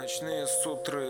[0.00, 1.08] Ночные сутры.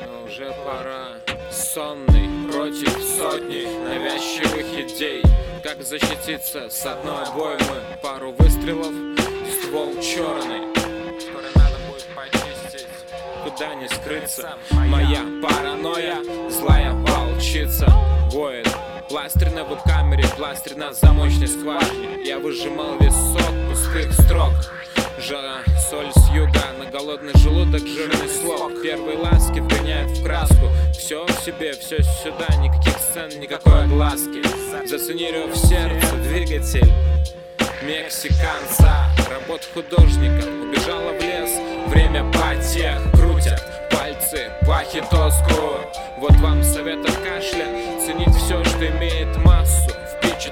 [0.00, 1.10] Но уже пора.
[1.52, 5.22] Сонный против сотни навязчивых идей.
[5.62, 7.82] Как защититься с одной обоймы?
[8.02, 8.92] Пару выстрелов,
[9.62, 10.74] ствол черный
[13.44, 14.56] Куда не скрыться?
[14.70, 16.16] Моя паранойя,
[16.50, 17.83] злая волчица
[20.54, 24.52] веб-камере, пластырь на замочной скважине Я выжимал весь сок пустых строк.
[25.18, 28.82] Жара, соль с юга, на голодный желудок жирный слог.
[28.82, 30.68] Первые ласки вгоняют в краску.
[30.92, 34.42] Все в себе, все сюда, никаких сцен, никакой огласки.
[34.86, 36.92] Зацени рев сердца, двигатель
[37.82, 39.10] мексиканца.
[39.30, 41.50] Работа художника убежала в лес.
[41.88, 45.80] Время потех крутят пальцы по хитоску.
[46.18, 47.66] Вот вам совет от кашля
[48.04, 49.43] Ценить все, что имеет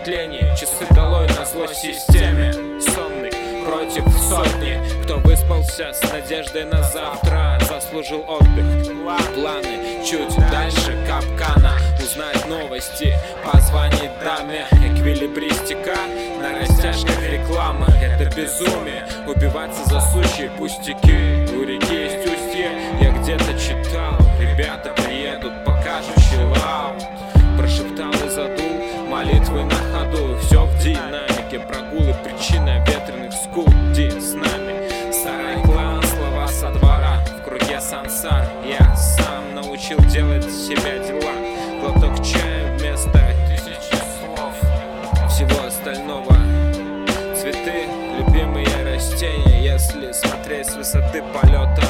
[0.03, 2.53] Впечатлений, часы долой на зло системе.
[2.81, 3.31] Сонный
[3.64, 4.81] против сотни.
[5.05, 7.61] Кто выспался с надеждой на завтра?
[7.69, 8.67] Заслужил отдых.
[9.36, 11.75] Планы чуть дальше капкана.
[12.03, 14.67] Узнать новости, позвонить даме.
[14.73, 15.97] Эквилибристика
[16.41, 21.47] на растяжках реклама Это безумие, убиваться за сущие пустяки.
[21.55, 24.19] У реки есть устье, я где-то читал.
[24.41, 24.92] Ребята
[39.95, 41.33] научил делать себя дела?
[41.81, 44.55] Глоток чая вместо тысячи слов.
[45.29, 46.37] Всего остального
[47.37, 47.87] Цветы,
[48.19, 51.83] любимые растения Если смотреть с высоты полета.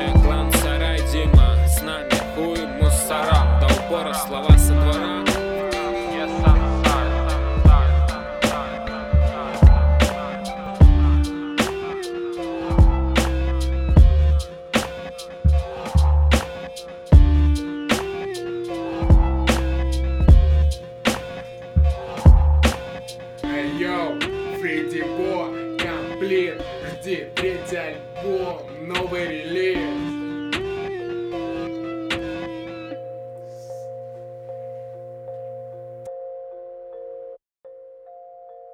[0.00, 3.60] Э, Клан Сарай, Дима, с нами хуй мусора.
[3.60, 4.47] До упора слова
[23.78, 24.18] йоу,
[24.60, 30.07] Фредди Бо, комплит, жди третий альбом, новый релиз.